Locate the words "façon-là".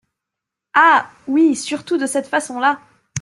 2.25-2.79